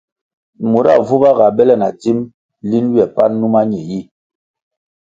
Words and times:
Mura 0.69 0.93
vuba 1.07 1.29
ga 1.37 1.47
bele 1.55 1.75
na 1.81 1.89
dzim 1.99 2.19
lin 2.69 2.85
ywe 2.93 3.05
pan 3.15 3.31
numa 3.39 3.61
ñe 3.69 3.81
yi. 3.89 3.99